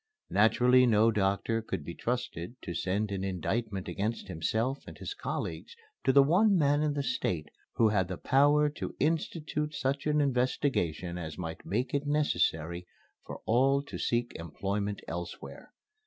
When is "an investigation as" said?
10.07-11.37